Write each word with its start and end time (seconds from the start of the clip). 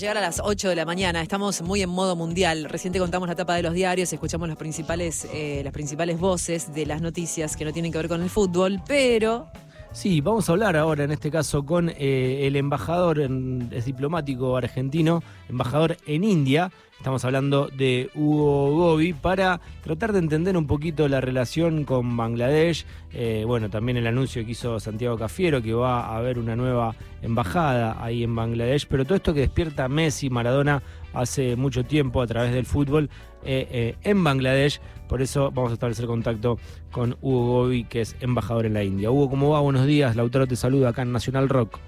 llegar 0.00 0.18
a 0.18 0.20
las 0.20 0.40
8 0.42 0.68
de 0.68 0.76
la 0.76 0.84
mañana. 0.84 1.22
Estamos 1.22 1.62
muy 1.62 1.82
en 1.82 1.88
modo 1.88 2.16
mundial. 2.16 2.64
Reciente 2.64 2.98
contamos 2.98 3.28
la 3.28 3.34
tapa 3.34 3.54
de 3.54 3.62
los 3.62 3.72
diarios, 3.72 4.12
escuchamos 4.12 4.48
las 4.48 4.56
principales, 4.56 5.26
eh, 5.32 5.62
las 5.64 5.72
principales 5.72 6.18
voces 6.18 6.74
de 6.74 6.86
las 6.86 7.00
noticias 7.00 7.56
que 7.56 7.64
no 7.64 7.72
tienen 7.72 7.92
que 7.92 7.98
ver 7.98 8.08
con 8.08 8.22
el 8.22 8.30
fútbol, 8.30 8.80
pero 8.86 9.48
Sí, 9.96 10.20
vamos 10.20 10.46
a 10.46 10.52
hablar 10.52 10.76
ahora 10.76 11.04
en 11.04 11.10
este 11.10 11.30
caso 11.30 11.64
con 11.64 11.88
eh, 11.88 12.46
el 12.46 12.56
embajador, 12.56 13.18
en, 13.18 13.70
es 13.72 13.86
diplomático 13.86 14.54
argentino, 14.54 15.22
embajador 15.48 15.96
en 16.04 16.22
India. 16.22 16.70
Estamos 16.98 17.24
hablando 17.24 17.68
de 17.68 18.10
Hugo 18.14 18.74
Gobi 18.74 19.14
para 19.14 19.58
tratar 19.82 20.12
de 20.12 20.18
entender 20.18 20.54
un 20.54 20.66
poquito 20.66 21.08
la 21.08 21.22
relación 21.22 21.84
con 21.84 22.14
Bangladesh. 22.14 22.84
Eh, 23.14 23.44
bueno, 23.46 23.70
también 23.70 23.96
el 23.96 24.06
anuncio 24.06 24.44
que 24.44 24.50
hizo 24.50 24.78
Santiago 24.80 25.16
Cafiero 25.16 25.62
que 25.62 25.72
va 25.72 26.00
a 26.00 26.18
haber 26.18 26.38
una 26.38 26.56
nueva 26.56 26.94
embajada 27.22 27.96
ahí 27.98 28.22
en 28.22 28.34
Bangladesh. 28.34 28.86
Pero 28.88 29.06
todo 29.06 29.14
esto 29.14 29.32
que 29.32 29.40
despierta 29.40 29.88
Messi, 29.88 30.28
Maradona 30.28 30.82
hace 31.14 31.56
mucho 31.56 31.84
tiempo 31.84 32.20
a 32.20 32.26
través 32.26 32.52
del 32.52 32.66
fútbol 32.66 33.08
eh, 33.46 33.96
en 34.02 34.22
Bangladesh. 34.24 34.80
Por 35.08 35.22
eso 35.22 35.50
vamos 35.52 35.70
a 35.70 35.74
establecer 35.74 36.06
contacto 36.06 36.58
con 36.90 37.16
Hugo 37.20 37.62
Gobi, 37.62 37.84
que 37.84 38.00
es 38.00 38.16
embajador 38.20 38.66
en 38.66 38.74
la 38.74 38.82
India. 38.82 39.10
Hugo, 39.10 39.30
¿cómo 39.30 39.50
va? 39.50 39.60
Buenos 39.60 39.86
días. 39.86 40.16
Lautaro 40.16 40.46
te 40.46 40.56
saluda 40.56 40.90
acá 40.90 41.02
en 41.02 41.12
Nacional 41.12 41.48
Rock. 41.48 41.78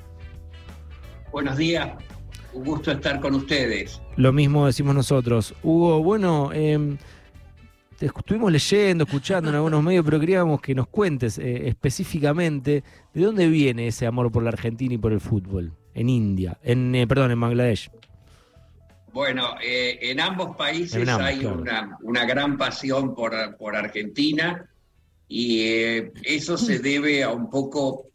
Buenos 1.32 1.56
días. 1.56 1.90
Un 2.54 2.64
gusto 2.64 2.90
estar 2.90 3.20
con 3.20 3.34
ustedes. 3.34 4.00
Lo 4.16 4.32
mismo 4.32 4.66
decimos 4.66 4.94
nosotros. 4.94 5.54
Hugo, 5.62 6.02
bueno, 6.02 6.50
eh, 6.54 6.96
te 7.98 8.06
estuvimos 8.06 8.52
leyendo, 8.52 9.04
escuchando 9.04 9.50
en 9.50 9.56
algunos 9.56 9.82
medios, 9.82 10.04
pero 10.04 10.20
queríamos 10.20 10.60
que 10.60 10.74
nos 10.74 10.86
cuentes 10.86 11.36
eh, 11.38 11.68
específicamente 11.68 12.84
de 13.12 13.22
dónde 13.22 13.48
viene 13.48 13.88
ese 13.88 14.06
amor 14.06 14.30
por 14.30 14.44
la 14.44 14.50
Argentina 14.50 14.94
y 14.94 14.98
por 14.98 15.12
el 15.12 15.20
fútbol 15.20 15.72
en 15.94 16.08
India, 16.08 16.58
en 16.62 16.94
eh, 16.94 17.06
perdón, 17.08 17.32
en 17.32 17.40
Bangladesh. 17.40 17.90
Bueno, 19.12 19.56
eh, 19.62 19.98
en 20.02 20.20
ambos 20.20 20.56
países 20.56 21.08
hay 21.08 21.44
una, 21.44 22.24
gran 22.24 22.56
pasión 22.56 23.14
por, 23.14 23.34
Argentina 23.74 24.68
y 25.26 25.60
eh, 25.62 26.12
eso 26.22 26.56
se 26.58 26.78
debe 26.78 27.22
a 27.22 27.30
un 27.30 27.48
poco 27.48 28.10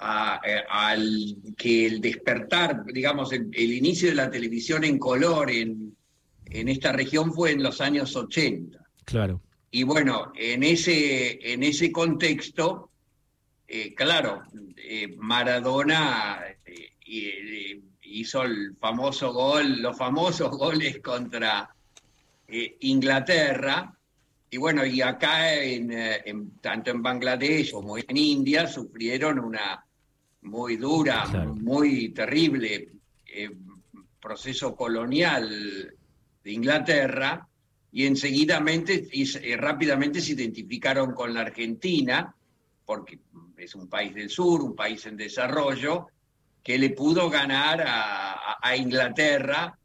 eh, 0.00 0.62
al 0.68 1.36
que 1.56 1.86
el 1.86 2.00
despertar, 2.00 2.84
digamos, 2.86 3.32
el, 3.32 3.54
inicio 3.54 4.08
de 4.08 4.14
la 4.14 4.30
televisión 4.30 4.84
en 4.84 4.98
color 4.98 5.50
en, 5.50 5.94
en 6.46 6.68
esta 6.68 6.92
región 6.92 7.32
fue 7.32 7.52
en 7.52 7.62
los 7.62 7.80
años 7.80 8.16
80. 8.16 8.78
Claro. 9.04 9.40
Y 9.70 9.82
bueno, 9.84 10.32
en 10.34 10.62
ese, 10.62 11.52
en 11.52 11.62
ese 11.62 11.92
contexto, 11.92 12.90
claro, 13.94 14.42
Maradona 15.18 16.40
hizo 18.10 18.42
el 18.42 18.76
famoso 18.76 19.32
gol, 19.32 19.80
los 19.80 19.96
famosos 19.96 20.50
goles 20.50 21.00
contra 21.00 21.74
eh, 22.48 22.76
Inglaterra. 22.80 23.96
Y 24.50 24.56
bueno, 24.56 24.84
y 24.84 25.00
acá, 25.00 25.54
en, 25.54 25.92
eh, 25.92 26.22
tanto 26.60 26.90
en 26.90 27.02
Bangladesh 27.02 27.70
como 27.70 27.96
en 27.96 28.16
India, 28.16 28.66
sufrieron 28.66 29.38
una 29.38 29.84
muy 30.42 30.76
dura, 30.76 31.26
muy 31.26 32.08
terrible 32.10 32.88
eh, 33.26 33.50
proceso 34.20 34.74
colonial 34.74 35.94
de 36.42 36.52
Inglaterra 36.52 37.46
y 37.92 38.06
enseguidamente 38.06 39.08
y, 39.12 39.24
rápidamente 39.56 40.20
se 40.20 40.32
identificaron 40.32 41.12
con 41.12 41.34
la 41.34 41.42
Argentina, 41.42 42.34
porque 42.84 43.20
es 43.56 43.74
un 43.74 43.88
país 43.88 44.14
del 44.14 44.30
sur, 44.30 44.62
un 44.62 44.74
país 44.74 45.04
en 45.06 45.16
desarrollo, 45.16 46.08
que 46.62 46.78
le 46.78 46.90
pudo 46.90 47.30
ganar 47.30 47.84
a, 47.86 48.76
Inglaterra. 48.76 49.76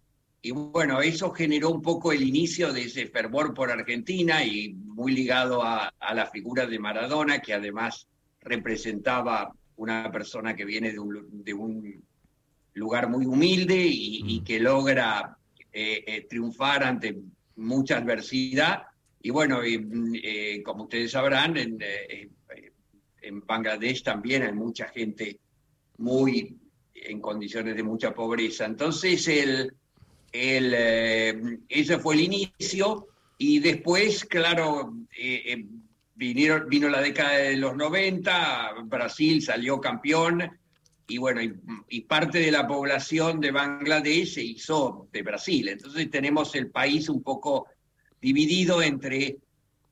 Y 0.42 0.52
bueno, 0.52 1.02
eso 1.02 1.32
generó 1.32 1.72
un 1.72 1.82
poco 1.82 2.12
el 2.12 2.22
inicio 2.22 2.72
de 2.72 2.84
ese 2.84 3.08
fervor 3.08 3.54
por 3.54 3.72
Argentina 3.72 4.44
y 4.44 4.74
muy 4.74 5.14
ligado 5.14 5.64
a, 5.64 5.92
la 6.14 6.28
figura 6.28 6.68
de 6.68 6.78
Maradona, 6.78 7.40
que 7.40 7.54
además 7.54 8.08
representaba 8.42 9.52
una 9.78 10.12
persona 10.12 10.56
que 10.56 10.66
viene 10.66 10.92
de 10.92 11.00
un, 11.54 12.04
lugar 12.74 13.10
muy 13.10 13.26
humilde 13.26 13.88
y, 13.88 14.42
mm. 14.42 14.44
que 14.44 14.60
logra 14.60 15.38
eh, 15.72 16.04
eh, 16.06 16.28
triunfar 16.30 16.84
ante 16.84 17.18
mucha 17.56 17.98
adversidad. 17.98 18.84
Y 19.22 19.32
bueno, 19.32 19.62
eh, 19.64 20.62
como 20.64 20.84
ustedes 20.84 21.12
sabrán, 21.12 21.58
en, 21.58 21.80
en 23.22 23.40
Bangladesh 23.46 24.04
también 24.04 24.44
hay 24.44 24.54
mucha 24.54 24.90
gente 24.90 25.40
muy 25.98 26.60
en 26.96 27.20
condiciones 27.20 27.76
de 27.76 27.84
mucha 27.84 28.14
pobreza. 28.14 28.66
Entonces, 28.66 29.28
el, 29.28 29.74
el, 30.32 30.74
eh, 30.76 31.60
ese 31.70 32.00
fue 32.00 32.16
el 32.16 32.22
inicio 32.22 33.08
y 33.38 33.60
después, 33.60 34.26
claro, 34.26 34.94
eh, 35.18 35.44
eh, 35.46 35.66
vinieron, 36.16 36.70
vino 36.70 36.90
la 36.90 37.02
década 37.02 37.38
de 37.38 37.58
los 37.58 37.76
90, 37.76 38.76
Brasil 38.86 39.42
salió 39.42 39.80
campeón 39.80 40.50
y 41.08 41.18
bueno, 41.18 41.42
y, 41.90 42.02
parte 42.02 42.40
de 42.40 42.52
la 42.52 42.66
población 42.66 43.40
de 43.40 43.52
Bangladesh 43.52 44.34
se 44.34 44.44
hizo 44.44 45.08
de 45.12 45.22
Brasil. 45.22 45.70
Entonces 45.70 46.10
tenemos 46.10 46.56
el 46.56 46.72
país 46.72 47.10
un 47.10 47.22
poco 47.22 47.68
dividido 48.20 48.82
entre 48.82 49.38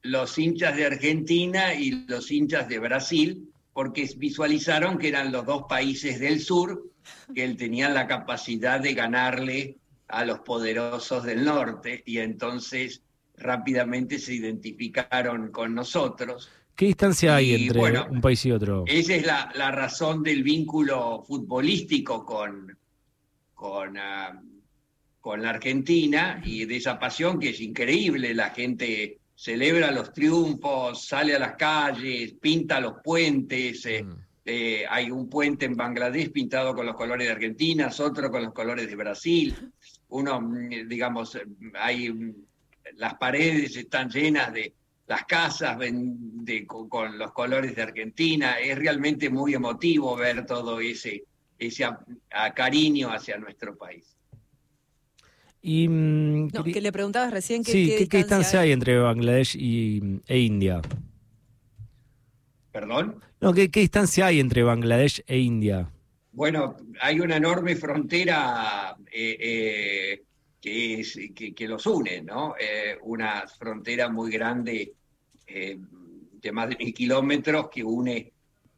los 0.02 0.38
hinchas 0.40 0.76
de 0.76 0.86
Argentina 0.86 1.76
y 1.76 2.06
los 2.08 2.32
hinchas 2.32 2.68
de 2.68 2.80
Brasil, 2.80 3.48
porque 3.74 4.10
visualizaron 4.18 4.98
que 4.98 5.10
eran 5.10 5.32
los 5.32 5.46
dos 5.46 5.64
países 5.70 6.20
del 6.20 6.40
sur 6.40 6.93
que 7.34 7.44
él 7.44 7.58
tenía 7.58 7.90
la 7.90 8.08
capacidad 8.08 8.80
de 8.80 8.94
ganarle 8.94 9.78
a 10.08 10.26
los 10.26 10.40
poderosos 10.40 11.24
del 11.24 11.44
norte 11.44 12.04
y 12.06 12.20
entonces 12.20 13.02
rápidamente 13.38 14.20
se 14.20 14.36
identificaron 14.36 15.52
con 15.52 15.74
nosotros. 15.74 16.50
¿Qué 16.76 16.88
distancia 16.88 17.36
hay 17.36 17.54
entre 17.54 18.02
un 18.10 18.22
país 18.22 18.46
y 18.46 18.52
otro? 18.52 18.84
Esa 18.88 19.16
es 19.16 19.26
la, 19.26 19.72
razón 19.72 20.24
del 20.24 20.44
vínculo 20.44 21.24
futbolístico 21.28 22.26
con, 22.26 22.76
con, 23.54 23.98
ah, 23.98 24.42
con 25.20 25.42
la 25.42 25.52
Argentina 25.52 26.42
y 26.44 26.66
de 26.66 26.78
esa 26.78 26.98
pasión 26.98 27.40
que 27.40 27.50
es 27.50 27.62
increíble. 27.62 28.34
La 28.34 28.50
gente 28.50 29.20
celebra 29.36 29.92
los 29.92 30.14
triunfos, 30.14 31.06
sale 31.06 31.36
a 31.36 31.40
las 31.40 31.56
calles, 31.56 32.34
pinta 32.42 32.80
los 32.80 32.96
puentes. 33.04 33.86
Eh, 33.86 34.04
mm. 34.04 34.16
Eh, 34.46 34.84
hay 34.90 35.10
un 35.10 35.30
puente 35.30 35.66
en 35.66 35.76
Bangladesh 35.76 36.32
pintado 36.32 36.76
con 36.76 36.86
los 36.86 36.96
colores 36.96 37.28
de 37.28 37.34
Argentina, 37.34 37.90
otro 38.00 38.30
con 38.30 38.44
los 38.44 38.54
colores 38.54 38.88
de 38.88 38.96
Brasil. 38.96 39.72
Uno, 40.10 40.42
mm, 40.42 40.88
digamos, 40.88 41.38
hay 41.76 42.12
mm, 42.12 42.36
las 42.96 43.16
paredes 43.16 43.76
están 43.78 44.10
llenas 44.10 44.52
de 44.54 44.74
las 45.08 45.24
casas 45.26 45.78
con, 46.68 47.18
los 47.18 47.32
colores 47.32 47.76
de 47.76 47.82
Argentina. 47.82 48.60
Es 48.60 48.78
realmente 48.78 49.30
muy 49.30 49.54
emotivo 49.54 50.16
ver 50.16 50.46
todo 50.46 50.80
ese, 50.80 51.24
ese 51.58 51.88
cariño 52.56 53.10
hacia 53.10 53.38
nuestro 53.38 53.78
país. 53.78 54.18
Y, 55.62 55.88
mm, 55.88 56.50
que 56.50 56.82
le 56.82 56.92
preguntabas 56.92 57.32
recién 57.32 57.64
qué, 57.64 58.06
qué, 58.10 58.18
distancia, 58.18 58.60
hay 58.60 58.74
entre 58.74 59.00
Bangladesh 59.00 59.56
y, 59.56 60.22
e 60.28 60.40
India. 60.40 60.82
¿Perdón? 62.74 63.22
No, 63.44 63.54
¿qué, 63.54 63.68
distancia 63.68 64.28
hay 64.28 64.40
entre 64.40 64.64
Bangladesh 64.64 65.22
e 65.28 65.38
India? 65.38 65.92
Bueno, 66.32 66.78
hay 67.02 67.20
una 67.20 67.36
enorme 67.36 67.76
frontera 67.76 68.96
eh, 69.12 69.38
eh, 69.42 70.24
que, 70.62 71.54
que, 71.54 71.68
los 71.68 71.86
une, 71.86 72.22
¿no? 72.22 72.56
Eh, 72.58 72.98
una 73.02 73.44
frontera 73.46 74.08
muy 74.08 74.32
grande 74.32 74.94
de 75.46 76.52
más 76.54 76.70
de 76.70 76.78
mil 76.78 76.94
kilómetros 76.94 77.68
que 77.70 77.84
une. 77.84 78.32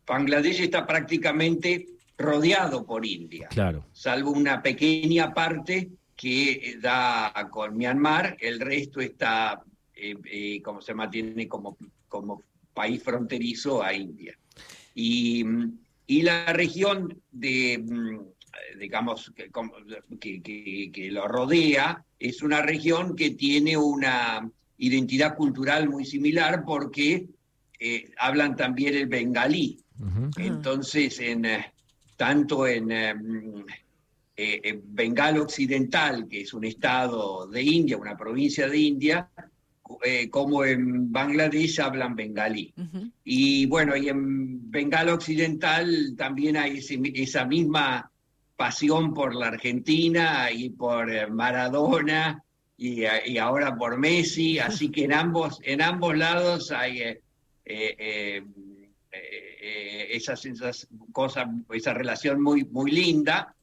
Bangladesh 0.04 0.62
está 0.62 0.88
prácticamente 0.88 1.86
rodeado 2.18 2.88
por 2.88 3.06
India. 3.06 3.48
Claro. 3.50 3.86
Salvo 3.94 4.32
una 4.32 4.64
pequeña 4.64 5.32
parte 5.32 5.92
que 6.16 6.80
da 6.82 7.32
con 7.52 7.78
Myanmar, 7.78 8.36
el 8.40 8.60
resto 8.60 9.00
está, 9.00 9.62
como 10.64 10.82
se 10.82 10.96
mantiene 10.96 11.48
como, 11.48 11.78
como 12.08 12.42
país 12.74 13.04
fronterizo 13.04 13.84
a 13.84 13.94
India. 13.94 14.36
Y, 14.96 15.46
y 16.08 16.22
la 16.22 16.54
región 16.54 17.22
de, 17.32 17.78
mm, 17.78 18.80
digamos, 18.80 19.32
que, 19.36 20.42
que, 20.92 21.12
lo 21.12 21.28
rodea 21.28 22.04
es 22.18 22.42
una 22.42 22.62
región 22.62 23.16
que 23.16 23.32
tiene 23.32 23.78
una 23.78 24.50
identidad 24.78 25.36
cultural 25.36 25.90
muy 25.90 26.06
similar 26.06 26.64
porque 26.66 27.28
eh, 27.80 28.12
hablan 28.18 28.56
también 28.56 28.96
el 28.96 29.08
bengalí. 29.08 29.80
Entonces, 30.38 31.20
en, 31.20 31.46
eh, 31.46 31.74
tanto 32.18 32.68
en, 32.68 32.92
eh, 32.92 33.16
en 34.36 34.82
Bengala 34.94 35.42
Occidental, 35.42 36.28
que 36.28 36.42
es 36.42 36.54
un 36.54 36.66
estado 36.66 37.48
de 37.48 37.62
India, 37.62 37.98
una 37.98 38.18
provincia 38.18 38.68
de 38.68 38.78
India, 38.78 39.30
eh, 40.04 40.30
como 40.30 40.66
en 40.66 41.12
Bangladesh 41.12 41.80
hablan 41.80 42.16
bengalí. 42.16 42.74
Y 43.24 43.66
bueno, 43.68 43.96
y 43.96 44.10
en 44.10 44.72
Bengala 44.72 45.14
Occidental 45.14 46.16
también 46.18 46.58
hay 46.58 46.80
esa 47.16 47.46
misma 47.46 48.12
pasión 48.56 49.14
por 49.14 49.36
la 49.36 49.48
Argentina 49.48 50.50
y 50.52 50.70
por 50.70 51.12
eh, 51.12 51.28
Maradona 51.28 52.44
y, 52.78 53.04
y, 53.04 53.38
ahora 53.38 53.76
por 53.76 53.98
Messi, 53.98 54.60
así 54.60 54.90
que 54.90 55.06
en 55.06 55.14
ambos, 55.14 55.60
en 55.64 55.82
ambos 55.82 56.18
lados 56.18 56.72
hay 56.72 57.02
eh, 57.02 57.22
eh, 57.66 58.44
esas 60.12 60.48
cosas, 61.12 61.48
esa 61.74 61.94
relación 61.94 62.42
muy, 62.42 62.66
muy 62.66 62.92
linda 62.92 63.56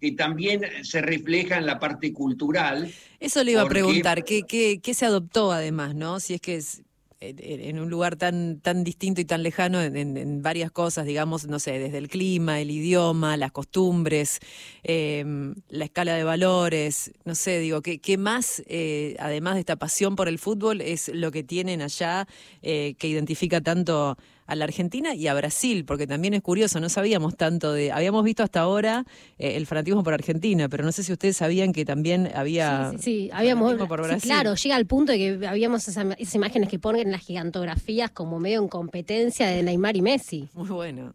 que 0.00 0.12
también 0.12 0.62
se 0.82 1.00
refleja 1.00 1.58
en 1.58 1.66
la 1.66 1.78
parte 1.78 2.12
cultural. 2.12 2.92
Eso 3.20 3.42
le 3.44 3.52
iba 3.52 3.62
a 3.62 3.68
preguntar, 3.68 4.24
¿qué, 4.24 4.42
qué, 4.42 4.80
qué 4.82 4.94
se 4.94 5.06
adoptó 5.06 5.52
además, 5.52 5.94
no? 5.94 6.20
Si 6.20 6.34
es 6.34 6.40
que 6.40 6.56
es, 6.56 6.82
en 7.20 7.80
un 7.80 7.90
lugar 7.90 8.16
tan, 8.16 8.60
tan 8.60 8.84
distinto 8.84 9.20
y 9.20 9.24
tan 9.24 9.42
lejano 9.42 9.82
en, 9.82 10.42
varias 10.42 10.70
cosas, 10.70 11.04
digamos, 11.04 11.46
no 11.46 11.58
sé, 11.58 11.78
desde 11.78 11.98
el 11.98 12.08
clima, 12.08 12.60
el 12.60 12.70
idioma, 12.70 13.36
las 13.36 13.50
costumbres, 13.50 14.38
em, 14.84 15.54
la 15.68 15.86
escala 15.86 16.14
de 16.14 16.22
valores, 16.22 17.12
no 17.24 17.34
sé, 17.34 17.58
digo, 17.58 17.82
¿qué, 17.82 17.98
qué 17.98 18.16
más, 18.18 18.62
eh, 18.66 19.16
además 19.18 19.54
de 19.54 19.60
esta 19.60 19.76
pasión 19.76 20.14
por 20.14 20.28
el 20.28 20.38
fútbol, 20.38 20.80
es 20.80 21.08
lo 21.08 21.32
que 21.32 21.42
tienen 21.42 21.82
allá 21.82 22.28
eh, 22.62 22.94
que 22.98 23.08
identifica 23.08 23.60
tanto 23.60 24.16
a 24.48 24.56
la 24.56 24.64
Argentina 24.64 25.14
y 25.14 25.28
a 25.28 25.34
Brasil, 25.34 25.84
porque 25.84 26.06
también 26.06 26.32
es 26.32 26.40
curioso, 26.40 26.80
no 26.80 26.88
sabíamos 26.88 27.36
tanto 27.36 27.72
de, 27.72 27.92
habíamos 27.92 28.24
visto 28.24 28.42
hasta 28.42 28.60
ahora 28.60 29.04
eh, 29.38 29.56
el 29.56 29.66
fanatismo 29.66 30.02
por 30.02 30.14
Argentina, 30.14 30.70
pero 30.70 30.84
no 30.84 30.90
sé 30.90 31.04
si 31.04 31.12
ustedes 31.12 31.36
sabían 31.36 31.72
que 31.72 31.84
también 31.84 32.30
había 32.34 32.90
sí, 32.92 32.98
sí, 32.98 33.30
habíamos 33.32 33.74
por 33.74 34.02
Brasil. 34.02 34.22
claro, 34.22 34.54
llega 34.54 34.74
al 34.74 34.86
punto 34.86 35.12
de 35.12 35.18
que 35.18 35.46
habíamos 35.46 35.86
esas, 35.86 36.34
imágenes 36.34 36.70
que 36.70 36.78
ponen 36.78 37.02
en 37.02 37.12
las 37.12 37.20
gigantografías 37.20 38.10
como 38.10 38.40
medio 38.40 38.60
en 38.62 38.68
competencia 38.68 39.46
de 39.46 39.62
Neymar 39.62 39.96
y 39.96 40.02
Messi. 40.02 40.48
Muy 40.54 40.68
bueno. 40.68 41.14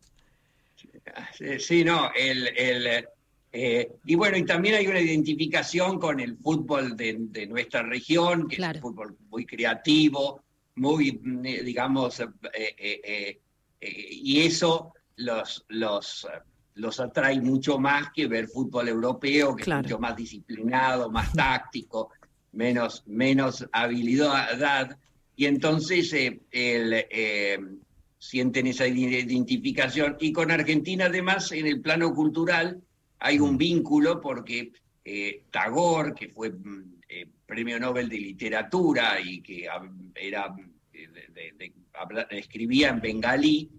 Sí, 1.57 1.83
no, 1.83 2.11
el, 2.15 2.47
el 2.55 3.05
eh, 3.51 3.91
y 4.05 4.15
bueno, 4.15 4.37
y 4.37 4.45
también 4.45 4.75
hay 4.75 4.85
una 4.85 4.99
identificación 4.99 5.99
con 5.99 6.19
el 6.19 6.37
fútbol 6.37 6.95
de, 6.95 7.47
nuestra 7.47 7.81
región, 7.81 8.47
que 8.47 8.55
es 8.55 8.61
un 8.61 8.81
fútbol 8.81 9.17
muy 9.29 9.45
creativo, 9.45 10.43
muy, 10.75 11.19
mm, 11.21 11.41
digamos, 11.63 12.19
eh, 12.19 12.27
eh, 12.53 13.39
eh, 13.79 14.07
y 14.11 14.41
eso 14.41 14.93
los, 15.17 15.65
los, 15.69 16.27
los 16.75 16.99
atrae 16.99 17.39
mucho 17.41 17.77
más 17.79 18.11
que 18.11 18.27
ver 18.27 18.47
fútbol 18.47 18.87
europeo, 18.87 19.55
que 19.55 19.63
es 19.63 19.67
mucho 19.67 19.99
más 19.99 20.15
disciplinado, 20.15 21.11
más 21.11 21.31
táctico, 21.33 22.09
menos, 22.53 23.03
menos 23.05 23.65
habilidad. 23.71 24.97
Y 25.35 25.45
entonces 25.45 26.13
el, 26.51 27.81
sienten 28.17 28.67
esa 28.67 28.87
identificación. 28.87 30.15
Y 30.19 30.31
con 30.31 30.49
Argentina, 30.51 31.05
además, 31.05 31.51
en 31.51 31.67
el 31.67 31.81
plano 31.81 32.13
cultural, 32.13 32.81
hay 33.19 33.39
un 33.39 33.57
vínculo 33.57 34.21
porque 34.21 34.71
Tagore, 35.51 36.13
que 36.13 36.29
fue 36.29 36.49
mm, 36.49 36.99
premio 37.45 37.79
Nobel 37.79 38.09
de 38.09 38.17
Literatura 38.17 39.19
y 39.19 39.41
que 39.41 39.67
era, 40.15 40.55
escribía 42.29 42.89
en 42.89 43.01
bengalí, 43.01 43.69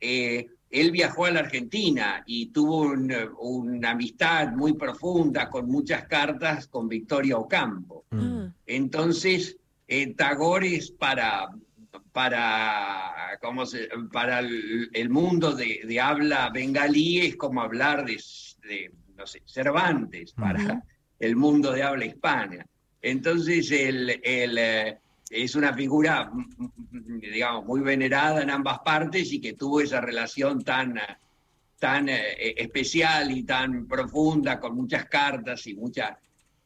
eh, 0.00 0.48
él 0.70 0.90
viajó 0.90 1.26
a 1.26 1.30
la 1.30 1.40
Argentina 1.40 2.24
y 2.26 2.46
tuvo 2.46 2.92
una 3.38 3.90
amistad 3.90 4.52
muy 4.52 4.72
profunda 4.72 5.50
con 5.50 5.66
muchas 5.66 6.06
cartas 6.06 6.66
con 6.66 6.88
Victoria 6.88 7.36
Ocampo. 7.36 8.06
Mm. 8.10 8.20
Ah. 8.20 8.54
Entonces, 8.66 9.58
eh, 9.86 10.14
Tagore 10.14 10.76
es 10.76 10.90
para, 10.90 11.50
para, 12.12 13.38
¿cómo 13.42 13.66
se, 13.66 13.88
para 14.10 14.40
el, 14.40 15.10
mundo 15.10 15.52
de, 15.52 16.00
habla 16.00 16.50
bengalí, 16.50 17.20
es 17.20 17.36
como 17.36 17.60
hablar 17.60 18.06
de, 18.06 18.90
no 19.16 19.26
sé, 19.26 19.42
Cervantes, 19.44 20.32
para 20.32 20.82
el 21.18 21.36
mundo 21.36 21.72
de 21.72 21.82
habla 21.82 22.04
hispana. 22.04 22.66
Entonces, 23.00 23.70
el, 23.70 24.20
eh, 24.22 24.98
es 25.30 25.54
una 25.54 25.72
figura, 25.72 26.30
digamos, 26.90 27.64
muy 27.64 27.80
venerada 27.80 28.42
en 28.42 28.50
ambas 28.50 28.80
partes 28.80 29.32
y 29.32 29.40
que 29.40 29.54
tuvo 29.54 29.80
esa 29.80 30.00
relación 30.00 30.62
tan, 30.62 30.98
tan 31.78 32.08
eh, 32.08 32.54
especial 32.56 33.30
y 33.30 33.42
tan 33.44 33.86
profunda, 33.86 34.60
con 34.60 34.76
muchas 34.76 35.06
cartas 35.06 35.66
y 35.66 35.74
muchas 35.74 36.16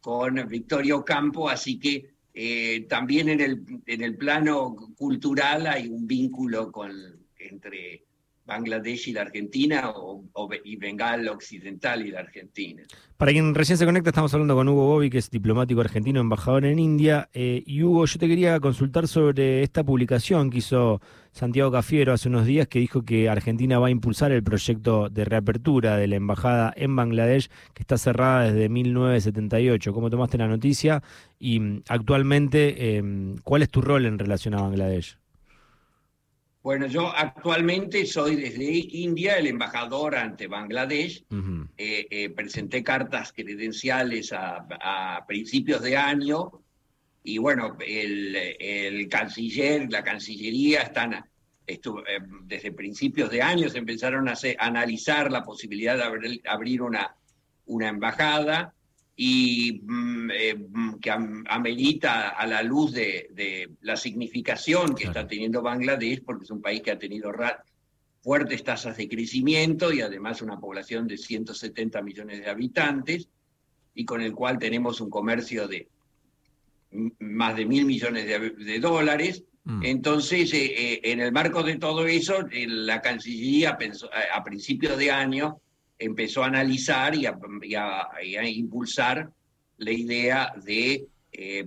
con 0.00 0.48
Victorio 0.48 1.04
Campo, 1.04 1.48
así 1.48 1.80
que 1.80 2.10
eh, 2.32 2.86
también 2.88 3.28
en 3.28 3.40
el, 3.40 3.64
en 3.86 4.02
el 4.02 4.16
plano 4.16 4.76
cultural 4.96 5.66
hay 5.66 5.88
un 5.88 6.06
vínculo 6.06 6.70
con, 6.70 6.92
entre 7.38 8.04
Bangladesh 8.46 9.08
y 9.08 9.12
la 9.12 9.22
Argentina 9.22 9.90
o, 9.94 10.22
y 10.64 10.76
Bengal 10.76 11.28
occidental 11.28 12.06
y 12.06 12.10
la 12.10 12.20
Argentina. 12.20 12.82
Para 13.16 13.32
quien 13.32 13.54
recién 13.54 13.76
se 13.76 13.84
conecta, 13.84 14.10
estamos 14.10 14.32
hablando 14.34 14.54
con 14.54 14.68
Hugo 14.68 14.86
Bobby, 14.86 15.10
que 15.10 15.18
es 15.18 15.30
diplomático 15.30 15.80
argentino, 15.80 16.20
embajador 16.20 16.64
en 16.64 16.78
India. 16.78 17.28
Eh, 17.34 17.62
y 17.66 17.82
Hugo, 17.82 18.06
yo 18.06 18.18
te 18.18 18.28
quería 18.28 18.60
consultar 18.60 19.08
sobre 19.08 19.62
esta 19.62 19.82
publicación 19.84 20.50
que 20.50 20.58
hizo 20.58 21.00
Santiago 21.32 21.72
Cafiero 21.72 22.12
hace 22.12 22.28
unos 22.28 22.46
días, 22.46 22.68
que 22.68 22.78
dijo 22.78 23.02
que 23.02 23.28
Argentina 23.28 23.78
va 23.78 23.88
a 23.88 23.90
impulsar 23.90 24.32
el 24.32 24.42
proyecto 24.42 25.08
de 25.08 25.24
reapertura 25.24 25.96
de 25.96 26.06
la 26.06 26.16
embajada 26.16 26.72
en 26.76 26.94
Bangladesh, 26.94 27.48
que 27.74 27.82
está 27.82 27.98
cerrada 27.98 28.52
desde 28.52 28.68
1978. 28.68 29.92
¿Cómo 29.92 30.08
tomaste 30.08 30.38
la 30.38 30.46
noticia? 30.46 31.02
Y 31.38 31.58
mm, 31.58 31.82
actualmente, 31.88 32.96
em, 32.96 33.36
¿cuál 33.42 33.62
es 33.62 33.70
tu 33.70 33.80
rol 33.80 34.06
en 34.06 34.18
relación 34.18 34.54
a 34.54 34.62
Bangladesh? 34.62 35.18
Bueno, 36.66 36.88
yo 36.88 37.12
actualmente 37.14 38.04
soy 38.06 38.34
desde 38.34 38.64
India 38.64 39.38
el 39.38 39.46
embajador 39.46 40.16
ante 40.16 40.48
Bangladesh. 40.48 41.24
Eh, 41.78 42.08
eh, 42.10 42.30
presenté 42.30 42.82
cartas 42.82 43.32
credenciales 43.32 44.32
a, 44.32 45.24
principios 45.28 45.80
de 45.80 45.96
año 45.96 46.50
y 47.22 47.38
bueno, 47.38 47.76
el, 47.78 49.08
canciller, 49.08 49.86
la 49.92 50.02
cancillería 50.02 50.80
están, 50.80 51.24
eh, 51.68 51.78
desde 52.42 52.72
principios 52.72 53.30
de 53.30 53.42
año 53.42 53.68
se 53.68 53.78
empezaron 53.78 54.28
a, 54.28 54.34
analizar 54.58 55.30
la 55.30 55.44
posibilidad 55.44 55.96
de 55.96 56.40
abrir, 56.48 56.82
una, 56.82 57.14
una 57.66 57.90
embajada 57.90 58.74
y 59.16 59.80
mm, 59.82 60.30
eh, 60.30 60.54
mm, 60.54 60.94
que 60.96 61.10
amerita 61.10 62.28
a 62.28 62.46
la 62.46 62.62
luz 62.62 62.92
de, 62.92 63.70
la 63.80 63.96
significación 63.96 64.94
que 64.94 65.04
está 65.04 65.26
teniendo 65.26 65.62
Bangladesh, 65.62 66.22
porque 66.22 66.44
es 66.44 66.50
un 66.50 66.60
país 66.60 66.82
que 66.82 66.90
ha 66.90 66.98
tenido 66.98 67.32
fuertes 68.20 68.62
tasas 68.62 68.96
de 68.96 69.08
crecimiento 69.08 69.92
y 69.92 70.02
además 70.02 70.42
una 70.42 70.60
población 70.60 71.06
de 71.06 71.16
170 71.16 72.02
millones 72.02 72.40
de 72.40 72.50
habitantes, 72.50 73.28
y 73.94 74.04
con 74.04 74.20
el 74.20 74.34
cual 74.34 74.58
tenemos 74.58 75.00
un 75.00 75.08
comercio 75.08 75.66
de 75.66 75.88
más 77.18 77.56
de 77.56 77.64
mil 77.64 77.86
millones 77.86 78.26
de, 78.26 78.80
dólares. 78.80 79.44
Mm. 79.64 79.84
Entonces, 79.84 80.52
eh, 80.52 80.66
eh, 80.66 81.00
en 81.04 81.20
el 81.20 81.32
marco 81.32 81.62
de 81.62 81.76
todo 81.76 82.06
eso, 82.06 82.46
la 82.52 83.00
Cancillería 83.00 83.78
pensó, 83.78 84.10
a 84.12 84.44
principios 84.44 84.98
de 84.98 85.10
año 85.10 85.60
empezó 85.98 86.42
a 86.42 86.46
analizar 86.46 87.14
y 87.14 87.26
a, 87.26 88.08
impulsar 88.44 89.30
la 89.78 89.92
idea 89.92 90.52
de 90.64 91.06
eh, 91.32 91.66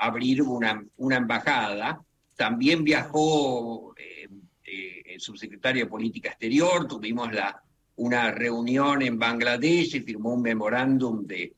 abrir 0.00 0.42
una, 0.42 0.84
embajada. 0.98 2.00
También 2.36 2.84
viajó 2.84 3.94
eh, 3.96 4.28
eh, 4.64 5.02
el 5.06 5.20
subsecretario 5.20 5.84
de 5.84 5.90
Política 5.90 6.30
Exterior, 6.30 6.86
tuvimos 6.86 7.30
una 7.96 8.30
reunión 8.30 9.02
en 9.02 9.18
Bangladesh 9.18 9.96
y 9.96 10.00
firmó 10.00 10.34
un 10.34 10.42
memorándum 10.42 11.26
de, 11.26 11.54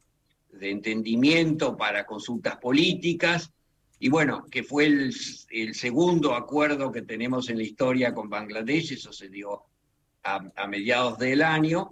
de 0.53 0.71
entendimiento 0.71 1.77
para 1.77 2.07
consultas 2.07 2.57
políticas. 2.57 3.53
Y 4.01 4.09
bueno, 4.09 4.47
que 4.49 4.63
fue 4.63 4.87
el, 4.87 5.13
el, 5.51 5.75
segundo 5.75 6.35
acuerdo 6.35 6.93
que 6.93 7.03
tenemos 7.03 7.49
en 7.49 7.57
la 7.57 7.65
historia 7.65 8.15
con 8.15 8.31
Bangladesh, 8.31 8.93
eso 8.93 9.13
se 9.13 9.29
dio 9.29 9.65
a, 10.25 10.67
mediados 10.67 11.19
del 11.19 11.43
año. 11.43 11.91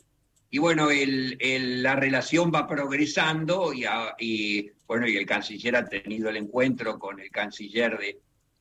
Y 0.50 0.58
bueno, 0.58 0.90
el, 0.90 1.82
la 1.82 1.96
relación 1.96 2.52
va 2.54 2.66
progresando 2.66 3.72
y, 3.72 4.70
bueno, 4.86 5.08
y 5.08 5.16
el 5.16 5.26
canciller 5.26 5.76
ha 5.76 5.84
tenido 5.84 6.30
el 6.30 6.36
encuentro 6.36 6.98
con 6.98 7.20
el 7.20 7.30
canciller 7.30 7.98
de, 7.98 8.20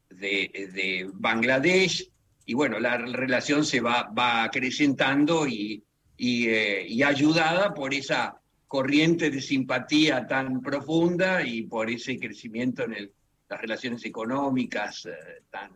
de, 0.09 1.09
Bangladesh 1.13 2.09
y 2.47 2.53
bueno, 2.53 2.79
la 2.79 2.97
relación 2.97 3.65
se 3.65 3.81
va, 3.81 4.03
va 4.17 4.43
acrecentando 4.43 5.47
y, 5.47 5.83
eh, 6.17 6.85
y, 6.87 7.03
ayudada 7.03 7.73
por 7.73 7.93
esa 7.93 8.39
corriente 8.67 9.29
de 9.29 9.41
simpatía 9.41 10.25
tan 10.27 10.61
profunda 10.61 11.45
y 11.45 11.63
por 11.63 11.89
ese 11.89 12.17
crecimiento 12.19 12.83
en 12.83 13.11
las 13.49 13.61
relaciones 13.61 14.03
económicas 14.05 15.05
eh, 15.05 15.43
tan 15.49 15.71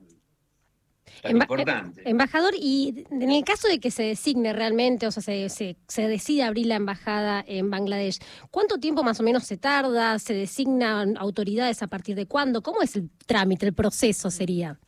importante. 1.30 2.02
Embajador, 2.10 2.54
y 2.58 3.06
en 3.12 3.32
el 3.32 3.44
caso 3.44 3.68
de 3.68 3.80
que 3.80 3.92
se 3.92 4.04
designe 4.04 4.54
realmente, 4.54 5.08
o 5.08 5.12
sea, 5.12 5.24
se, 5.24 5.50
se, 5.50 5.78
se, 5.88 6.08
decide 6.08 6.44
abrir 6.44 6.68
la 6.68 6.76
embajada 6.76 7.44
en 7.48 7.70
Bangladesh, 7.70 8.20
¿cuánto 8.52 8.78
tiempo 8.78 9.04
más 9.04 9.20
o 9.20 9.24
menos 9.24 9.44
se 9.44 9.58
tarda? 9.58 10.18
¿Se 10.20 10.34
designan 10.34 11.18
autoridades 11.18 11.82
a 11.84 11.88
partir 11.88 12.16
de 12.16 12.26
cuándo? 12.26 12.62
¿Cómo 12.62 12.82
es 12.82 12.96
el 12.96 13.10
trámite, 13.26 13.66
el 13.66 13.74
proceso 13.74 14.32
sería? 14.32 14.80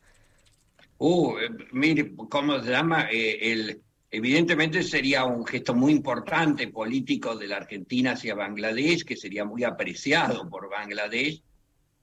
Uh, 0.98 1.34
mire, 1.72 2.14
¿cómo 2.14 2.62
se 2.62 2.70
llama? 2.70 3.08
Eh, 3.10 3.52
el, 3.52 3.82
evidentemente 4.12 4.82
sería 4.84 5.24
un 5.24 5.44
gesto 5.44 5.74
muy 5.74 5.92
importante 5.92 6.68
político 6.68 7.34
de 7.34 7.48
la 7.48 7.56
Argentina 7.56 8.12
hacia 8.12 8.36
Bangladesh, 8.36 9.04
que 9.04 9.16
sería 9.16 9.44
muy 9.44 9.64
apreciado 9.64 10.48
por 10.48 10.70
Bangladesh. 10.70 11.42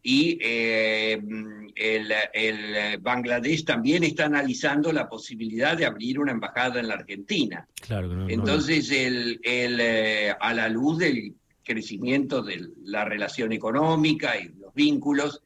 Y 0.02 0.38
eh, 0.42 1.22
el, 1.76 2.14
el, 2.34 2.98
Bangladesh 3.00 3.66
también 3.66 4.04
está 4.04 4.26
analizando 4.26 4.92
la 4.94 5.10
posibilidad 5.10 5.76
de 5.76 5.86
abrir 5.86 6.20
una 6.20 6.32
embajada 6.32 6.80
en 6.80 6.88
la 6.88 6.96
Argentina. 6.96 7.68
Claro 7.82 8.28
Entonces, 8.30 8.92
El, 8.92 9.40
el, 9.44 10.34
a 10.40 10.54
la 10.54 10.70
luz 10.70 11.00
del 11.00 11.36
crecimiento 11.64 12.42
de 12.42 12.70
la 12.84 13.06
relación 13.06 13.52
económica 13.52 14.40
y 14.40 14.50
los 14.60 14.74
vínculos, 14.74 15.42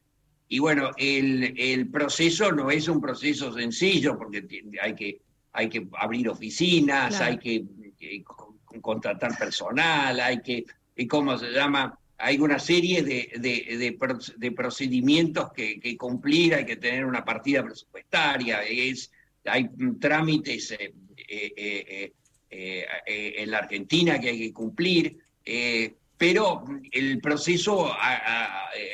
y 0.48 0.58
bueno, 0.58 0.90
el, 0.96 1.54
el, 1.58 1.90
proceso 1.90 2.52
no 2.52 2.70
es 2.70 2.88
un 2.88 3.00
proceso 3.00 3.52
sencillo 3.52 4.16
porque 4.16 4.46
hay 4.80 4.94
que, 4.94 5.20
hay 5.52 5.68
que 5.68 5.86
abrir 5.98 6.28
oficinas, 6.28 7.20
hay 7.20 7.38
que, 7.38 7.64
contratar 8.80 9.36
personal, 9.38 10.20
hay 10.20 10.40
que, 10.40 10.64
¿cómo 11.08 11.38
se 11.38 11.50
llama? 11.50 11.98
Hay 12.24 12.38
una 12.38 12.58
serie 12.58 13.02
de, 13.02 13.30
de, 14.38 14.52
procedimientos 14.52 15.52
que, 15.52 15.78
que, 15.78 15.94
cumplir, 15.98 16.54
hay 16.54 16.64
que 16.64 16.76
tener 16.76 17.04
una 17.04 17.22
partida 17.22 17.62
presupuestaria, 17.62 18.62
es, 18.62 19.12
hay 19.44 19.68
trámites 20.00 20.72
eh, 20.72 20.94
eh, 21.28 22.12
eh, 22.48 23.34
en 23.36 23.50
la 23.50 23.58
Argentina 23.58 24.18
que 24.18 24.30
hay 24.30 24.38
que 24.38 24.52
cumplir 24.54 25.18
pero 26.16 26.64
el 26.92 27.20
proceso, 27.20 27.94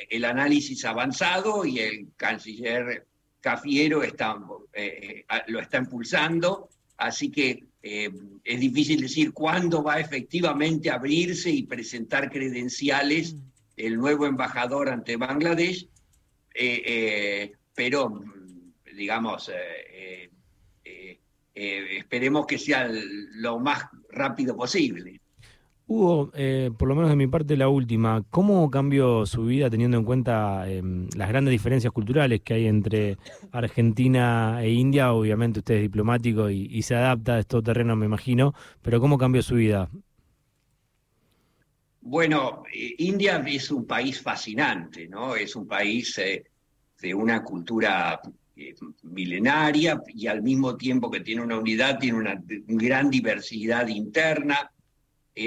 el 0.08 0.24
análisis 0.24 0.84
avanzado 0.84 1.64
y 1.64 1.78
el 1.78 2.08
canciller 2.16 3.06
Cafiero 3.40 4.02
lo 5.46 5.60
está 5.60 5.78
impulsando, 5.78 6.68
así 6.96 7.30
que 7.30 7.62
eh, 7.82 8.10
es 8.44 8.60
difícil 8.60 9.00
decir 9.00 9.32
cuándo 9.32 9.82
va 9.82 10.00
efectivamente 10.00 10.90
a 10.90 10.94
abrirse 10.94 11.50
y 11.50 11.64
presentar 11.64 12.30
credenciales 12.30 13.34
mm. 13.34 13.40
el 13.76 13.96
nuevo 13.96 14.26
embajador 14.26 14.88
ante 14.88 15.16
Bangladesh, 15.16 15.88
eh, 16.54 17.52
pero 17.74 18.22
digamos, 18.94 19.50
esperemos 21.54 22.46
que 22.46 22.58
sea 22.58 22.90
lo 22.90 23.58
más 23.58 23.84
rápido 24.10 24.56
posible. 24.56 25.19
Hugo, 25.90 26.30
eh, 26.34 26.70
por 26.78 26.86
lo 26.86 26.94
menos 26.94 27.10
de 27.10 27.16
mi 27.16 27.26
parte 27.26 27.56
la 27.56 27.66
última, 27.66 28.22
¿cómo 28.30 28.70
cambió 28.70 29.26
su 29.26 29.46
vida 29.46 29.68
teniendo 29.68 29.96
en 29.96 30.04
cuenta 30.04 30.70
em, 30.70 31.08
las 31.16 31.28
grandes 31.28 31.50
diferencias 31.50 31.92
culturales 31.92 32.42
que 32.42 32.54
hay 32.54 32.68
entre 32.68 33.18
Argentina 33.50 34.62
e 34.62 34.70
India? 34.70 35.12
Obviamente 35.12 35.58
usted 35.58 35.74
es 35.74 35.82
diplomático 35.82 36.48
y, 36.48 36.80
se 36.82 36.94
adapta 36.94 37.34
a 37.34 37.38
estos 37.40 37.64
terrenos, 37.64 37.96
me 37.96 38.06
imagino, 38.06 38.54
pero 38.82 39.00
¿cómo 39.00 39.18
cambió 39.18 39.42
su 39.42 39.56
vida? 39.56 39.90
Bueno, 42.02 42.62
eh, 42.72 42.94
India 42.98 43.42
es 43.44 43.72
un 43.72 43.84
país 43.84 44.22
fascinante, 44.22 45.08
¿no? 45.08 45.34
Es 45.34 45.56
un 45.56 45.66
país 45.66 46.16
eh, 46.18 46.44
de 47.02 47.12
una 47.12 47.42
cultura 47.42 48.20
milenaria 49.02 50.00
y 50.14 50.28
al 50.28 50.40
mismo 50.40 50.76
tiempo 50.76 51.10
que 51.10 51.18
tiene 51.18 51.42
una 51.42 51.58
unidad, 51.58 51.98
tiene 51.98 52.18
una 52.18 52.40
gran 52.46 53.10
diversidad 53.10 53.88
interna 53.88 54.70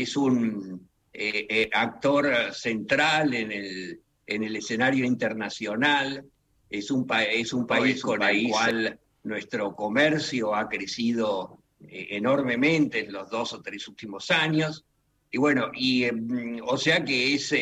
es 0.01 0.17
un 0.17 0.89
eh, 1.13 1.45
eh, 1.47 1.69
actor 1.71 2.51
central 2.53 3.35
en 3.35 3.51
el, 3.51 4.01
en 4.25 4.43
el 4.43 4.55
escenario 4.55 5.05
internacional, 5.05 6.25
es 6.69 6.89
un, 6.89 7.05
es 7.29 7.53
un 7.53 7.67
país 7.67 8.01
con 8.01 8.23
el 8.23 8.49
cual 8.49 8.99
nuestro 9.23 9.75
comercio 9.75 10.55
ha 10.55 10.67
crecido 10.67 11.59
eh, 11.81 12.07
enormemente 12.11 13.01
en 13.01 13.13
los 13.13 13.29
dos 13.29 13.53
o 13.53 13.61
tres 13.61 13.87
últimos 13.87 14.31
años. 14.31 14.83
Y 15.29 15.37
bueno, 15.37 15.69
y, 15.73 16.11
mm, 16.11 16.61
o 16.63 16.77
sea 16.77 17.05
que 17.05 17.35
es 17.35 17.53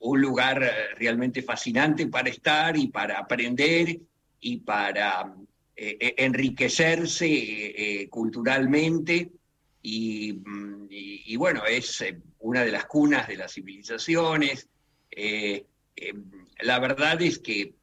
un 0.00 0.20
lugar 0.20 0.70
realmente 0.96 1.42
fascinante 1.42 2.06
para 2.06 2.28
estar 2.28 2.76
y 2.76 2.86
para 2.88 3.18
aprender 3.18 3.98
y 4.40 4.58
para 4.58 5.34
enriquecerse 5.74 8.06
culturalmente 8.10 9.32
Mm, 9.82 10.86
y, 10.90 11.36
bueno, 11.36 11.64
es 11.64 12.00
eh, 12.00 12.20
una 12.40 12.64
de 12.64 12.72
las 12.72 12.86
cunas 12.86 13.28
de 13.28 13.36
las 13.36 13.52
civilizaciones. 13.52 14.68
Eh, 15.10 15.66
eh, 15.96 16.12
la 16.62 16.78
verdad 16.78 17.20
es 17.22 17.38
que, 17.38 17.74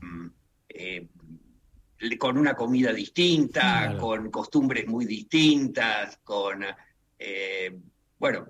mm, 0.00 0.26
con 2.18 2.38
una 2.38 2.54
comida 2.54 2.92
distinta, 2.92 3.96
con 3.98 4.30
costumbres 4.30 4.86
muy 4.86 5.04
distintas, 5.04 6.18
con, 6.24 6.64
bueno, 8.18 8.48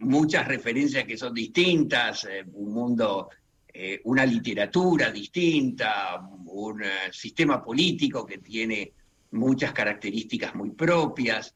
muchas 0.00 0.46
referencias 0.48 1.04
que 1.04 1.16
son 1.16 1.32
distintas, 1.32 2.26
un 2.52 2.72
mundo 2.72 3.30
una 4.04 4.26
literatura 4.26 5.10
distinta, 5.10 6.20
un 6.46 6.82
sistema 7.12 7.62
político 7.62 8.26
que 8.26 8.38
tiene 8.38 8.92
muchas 9.30 9.72
características 9.72 10.54
muy 10.54 10.70
propias. 10.70 11.54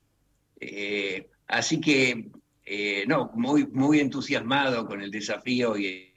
Eh, 0.61 1.28
así 1.49 1.81
que, 1.81 2.31
eh, 2.64 3.04
no, 3.07 3.31
muy, 3.35 3.66
muy 3.66 4.00
entusiasmado 4.00 4.87
con 4.87 5.00
el 5.02 5.11
desafío 5.11 5.76
y, 5.76 6.12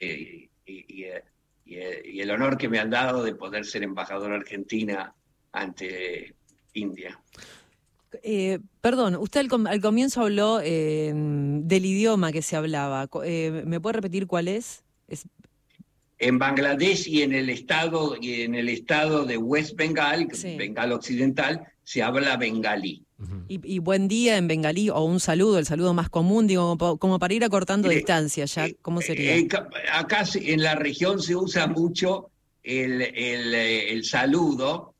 el 2.18 2.30
honor 2.30 2.56
que 2.56 2.68
me 2.68 2.78
han 2.80 2.90
dado 2.90 3.22
de 3.22 3.34
poder 3.34 3.64
ser 3.64 3.82
embajador 3.82 4.32
argentina 4.32 5.14
ante 5.52 6.34
India. 6.72 7.20
Eh, 8.22 8.58
perdón, 8.80 9.16
usted 9.16 9.40
al, 9.40 9.80
comienzo 9.80 10.22
habló 10.22 10.58
del 10.58 11.84
idioma 11.84 12.32
que 12.32 12.42
se 12.42 12.56
hablaba. 12.56 13.08
¿Me 13.22 13.80
puede 13.80 13.92
repetir 13.94 14.26
cuál 14.26 14.48
es 14.48 14.82
en 16.18 16.38
Bangladesh 16.38 17.08
y 17.08 17.22
en 17.22 17.32
el 17.34 17.50
estado 17.50 18.16
y 18.20 18.42
en 18.42 18.54
el 18.54 18.68
estado 18.68 19.24
de 19.24 19.36
West 19.36 19.76
Bengal, 19.76 20.28
Bengal 20.56 20.92
occidental, 20.92 21.66
se 21.84 22.02
habla 22.02 22.36
bengalí. 22.36 23.04
y, 23.48 23.78
buen 23.78 24.08
día 24.08 24.36
en 24.36 24.48
bengalí 24.48 24.90
o 24.90 25.00
un 25.02 25.20
saludo, 25.20 25.58
el 25.58 25.66
saludo 25.66 25.94
más 25.94 26.08
común, 26.08 26.46
digo, 26.46 26.76
como, 26.98 27.18
para 27.18 27.34
ir 27.34 27.44
acortando 27.44 27.88
distancia, 27.88 28.44
ya, 28.46 28.66
eh, 28.66 28.76
¿cómo 28.82 29.00
sería? 29.00 29.36
Eh, 29.36 29.48
acá 29.92 30.24
en 30.34 30.62
la 30.62 30.74
región 30.74 31.20
se 31.20 31.36
usa 31.36 31.66
mucho 31.66 32.30
el, 32.62 33.02
el, 33.02 33.54
el 33.54 34.04
saludo, 34.04 34.94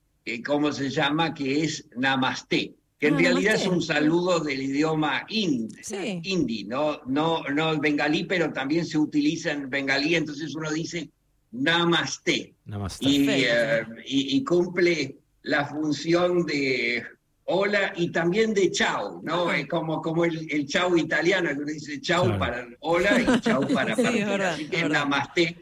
¿cómo 0.45 0.73
se 0.73 0.91
llama? 0.91 1.35
Que 1.35 1.65
es 1.65 1.87
namaste 1.97 2.75
que 2.99 3.09
en 3.09 3.15
ah, 3.15 3.19
realidad 3.19 3.55
es 3.57 3.67
un 3.67 3.83
saludo 3.83 4.41
del 4.41 4.63
idioma 4.63 5.27
hindi, 5.29 6.65
¿no? 6.65 7.01
No, 7.07 7.43
no 7.45 7.73
el 7.73 7.81
bengalí, 7.81 8.25
pero 8.25 8.53
también 8.53 8.87
se 8.87 8.99
utiliza 8.99 9.53
en 9.53 9.69
bengalí, 9.69 10.15
entonces 10.15 10.55
uno 10.55 10.71
dice 10.71 11.11
namaste. 11.53 12.55
namaste. 12.65 13.07
Eh, 13.07 13.87
y, 14.07 14.43
cumple 14.45 15.19
la 15.43 15.67
función 15.67 16.45
de 16.47 17.05
hola 17.45 17.93
y 17.97 18.11
también 18.11 18.55
de 18.55 18.71
chao, 18.71 19.21
¿no? 19.23 19.53
Es 19.53 19.67
como, 19.67 20.01
como 20.01 20.25
el, 20.25 20.51
el 20.51 20.67
chao 20.67 20.97
italiano, 20.97 21.51
que 21.51 21.57
uno 21.57 21.67
dice 21.67 22.01
chao 22.01 22.39
para 22.39 22.67
hola 22.81 23.21
y 23.21 23.41
chao 23.41 23.67
para 23.75 23.95
sí, 23.95 24.23
Así 24.23 24.69
que 24.69 24.89
namaste. 24.89 25.57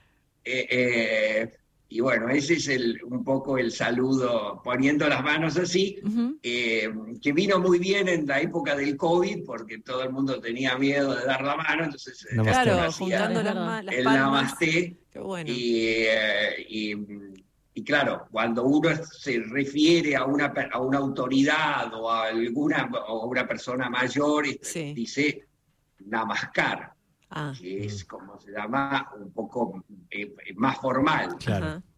Eh, 0.45 0.67
eh, 0.71 1.51
y 1.95 2.01
bueno, 2.01 2.29
ese 2.29 2.55
es 2.55 2.67
el, 2.67 3.01
un 3.05 3.23
poco 3.23 3.57
el 3.57 3.71
saludo, 3.71 4.61
poniendo 4.65 5.09
las 5.09 5.23
manos 5.23 5.57
así, 5.57 6.01
eh, 6.43 6.93
que 7.23 7.33
vino 7.33 7.61
muy 7.61 7.79
bien 7.79 8.09
en 8.09 8.27
la 8.27 8.41
época 8.41 8.75
del 8.75 8.97
COVID, 8.97 9.45
porque 9.45 9.79
todo 9.79 10.03
el 10.03 10.11
mundo 10.11 10.41
tenía 10.41 10.77
miedo 10.77 11.15
de 11.15 11.25
dar 11.25 11.45
la 11.45 11.55
mano, 11.55 11.85
entonces 11.85 12.27
eh, 12.33 12.37
claro, 12.43 12.91
juntando 12.91 13.45
las, 13.45 13.95
el 13.95 14.03
namaste. 14.03 14.97
Eh, 15.15 16.67
y, 16.69 16.95
y, 17.75 17.85
claro, 17.85 18.27
cuando 18.29 18.65
uno 18.65 18.91
se 19.05 19.39
refiere 19.47 20.17
a 20.17 20.25
una, 20.25 20.53
a 20.73 20.81
una 20.81 20.99
autoridad 20.99 21.95
o 21.95 22.11
a 22.11 22.25
alguna 22.27 22.91
o 23.07 23.29
una 23.29 23.47
persona 23.47 23.89
mayor, 23.89 24.47
dice 24.73 25.47
namaskar. 26.07 26.93
Ah. 27.37 27.53
que 27.59 27.87
es 27.87 28.05
como 28.05 28.39
se 28.39 28.53
llama, 28.53 29.11
un 29.19 29.33
poco 29.33 29.85
eh, 30.17 30.33
más 30.55 30.79
formal. 30.79 31.37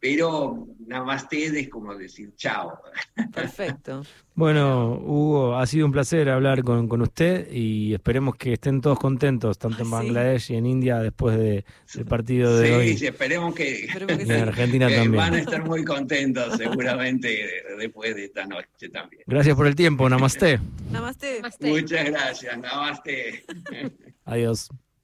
Pero 0.00 0.68
nada 0.86 1.04
más 1.04 1.28
te 1.28 1.44
es 1.44 1.68
como 1.68 1.94
decir 1.94 2.32
chao. 2.34 2.80
Perfecto. 3.34 4.02
bueno, 4.34 4.94
Hugo, 4.94 5.54
ha 5.56 5.66
sido 5.66 5.84
un 5.84 5.92
placer 5.92 6.30
hablar 6.30 6.62
con, 6.62 6.90
usted 7.02 7.46
y 7.52 7.92
esperemos 7.92 8.36
que 8.36 8.54
estén 8.54 8.80
todos 8.80 8.98
contentos, 8.98 9.58
tanto 9.58 9.82
en 9.82 9.90
Bangladesh 9.90 10.50
y 10.52 10.56
en 10.56 10.64
India, 10.64 11.00
después 11.00 11.36
de, 11.36 11.66
del 11.92 12.06
partido 12.06 12.56
de 12.56 12.74
hoy. 12.74 12.96
Sí, 12.96 13.06
esperemos 13.06 13.54
que, 13.54 13.84
en 14.08 14.30
Argentina 14.30 14.88
también. 14.88 15.12
Van 15.12 15.34
a 15.34 15.38
estar 15.40 15.62
muy 15.66 15.84
contentos 15.84 16.56
seguramente 16.56 17.46
después 17.78 18.14
de 18.14 18.24
esta 18.24 18.46
noche 18.46 18.88
también. 18.90 19.24
Gracias 19.26 19.54
por 19.54 19.66
el 19.66 19.74
tiempo, 19.74 20.08
namaste. 20.08 20.58
Namaste. 20.90 21.42
Muchas 21.60 22.06
gracias, 22.06 22.58
namaste. 22.58 23.44
Adiós. 24.24 24.70